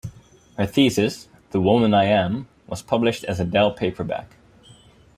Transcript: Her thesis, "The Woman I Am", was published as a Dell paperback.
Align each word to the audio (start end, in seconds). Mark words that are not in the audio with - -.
Her 0.57 0.65
thesis, 0.65 1.27
"The 1.51 1.61
Woman 1.61 1.93
I 1.93 2.05
Am", 2.05 2.47
was 2.65 2.81
published 2.81 3.23
as 3.25 3.39
a 3.39 3.45
Dell 3.45 3.69
paperback. 3.71 4.31